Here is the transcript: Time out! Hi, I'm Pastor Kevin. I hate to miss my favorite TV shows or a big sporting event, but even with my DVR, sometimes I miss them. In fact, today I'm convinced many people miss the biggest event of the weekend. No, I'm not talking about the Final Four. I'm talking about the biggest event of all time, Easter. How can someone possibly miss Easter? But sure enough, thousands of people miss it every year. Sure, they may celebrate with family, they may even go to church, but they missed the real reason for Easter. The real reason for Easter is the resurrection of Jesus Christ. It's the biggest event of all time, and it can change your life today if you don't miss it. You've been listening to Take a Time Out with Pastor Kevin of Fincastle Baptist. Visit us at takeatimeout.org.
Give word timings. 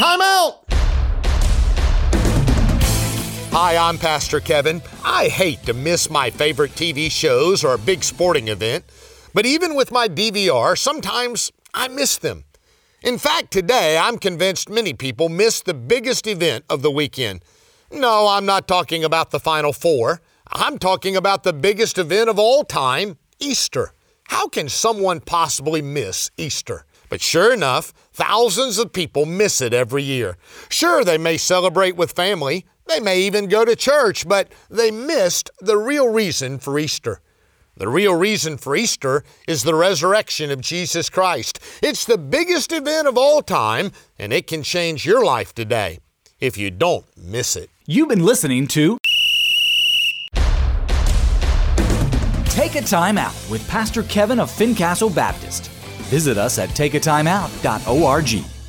Time 0.00 0.22
out! 0.22 0.64
Hi, 3.52 3.76
I'm 3.76 3.98
Pastor 3.98 4.40
Kevin. 4.40 4.80
I 5.04 5.28
hate 5.28 5.62
to 5.64 5.74
miss 5.74 6.08
my 6.08 6.30
favorite 6.30 6.70
TV 6.70 7.10
shows 7.10 7.62
or 7.62 7.74
a 7.74 7.78
big 7.78 8.02
sporting 8.02 8.48
event, 8.48 8.86
but 9.34 9.44
even 9.44 9.74
with 9.74 9.92
my 9.92 10.08
DVR, 10.08 10.78
sometimes 10.78 11.52
I 11.74 11.88
miss 11.88 12.16
them. 12.16 12.44
In 13.02 13.18
fact, 13.18 13.50
today 13.50 13.98
I'm 13.98 14.16
convinced 14.16 14.70
many 14.70 14.94
people 14.94 15.28
miss 15.28 15.60
the 15.60 15.74
biggest 15.74 16.26
event 16.26 16.64
of 16.70 16.80
the 16.80 16.90
weekend. 16.90 17.44
No, 17.92 18.26
I'm 18.26 18.46
not 18.46 18.66
talking 18.66 19.04
about 19.04 19.32
the 19.32 19.38
Final 19.38 19.74
Four. 19.74 20.22
I'm 20.50 20.78
talking 20.78 21.14
about 21.14 21.42
the 21.42 21.52
biggest 21.52 21.98
event 21.98 22.30
of 22.30 22.38
all 22.38 22.64
time, 22.64 23.18
Easter. 23.38 23.92
How 24.28 24.48
can 24.48 24.70
someone 24.70 25.20
possibly 25.20 25.82
miss 25.82 26.30
Easter? 26.38 26.86
But 27.10 27.20
sure 27.20 27.52
enough, 27.52 27.92
thousands 28.12 28.78
of 28.78 28.94
people 28.94 29.26
miss 29.26 29.60
it 29.60 29.74
every 29.74 30.02
year. 30.02 30.38
Sure, 30.70 31.04
they 31.04 31.18
may 31.18 31.36
celebrate 31.36 31.96
with 31.96 32.12
family, 32.12 32.64
they 32.86 33.00
may 33.00 33.20
even 33.20 33.48
go 33.48 33.64
to 33.64 33.76
church, 33.76 34.26
but 34.26 34.48
they 34.70 34.90
missed 34.90 35.50
the 35.60 35.76
real 35.76 36.08
reason 36.08 36.58
for 36.58 36.78
Easter. 36.78 37.20
The 37.76 37.88
real 37.88 38.14
reason 38.14 38.58
for 38.58 38.76
Easter 38.76 39.24
is 39.46 39.62
the 39.62 39.74
resurrection 39.74 40.50
of 40.50 40.60
Jesus 40.60 41.08
Christ. 41.08 41.60
It's 41.82 42.04
the 42.04 42.18
biggest 42.18 42.72
event 42.72 43.06
of 43.06 43.16
all 43.16 43.42
time, 43.42 43.92
and 44.18 44.32
it 44.32 44.46
can 44.46 44.62
change 44.62 45.06
your 45.06 45.24
life 45.24 45.54
today 45.54 45.98
if 46.40 46.56
you 46.56 46.70
don't 46.70 47.06
miss 47.16 47.56
it. 47.56 47.70
You've 47.86 48.08
been 48.08 48.24
listening 48.24 48.66
to 48.68 48.98
Take 52.46 52.74
a 52.74 52.82
Time 52.82 53.18
Out 53.18 53.34
with 53.50 53.66
Pastor 53.68 54.02
Kevin 54.04 54.40
of 54.40 54.50
Fincastle 54.50 55.10
Baptist. 55.10 55.70
Visit 56.08 56.38
us 56.38 56.58
at 56.58 56.70
takeatimeout.org. 56.70 58.59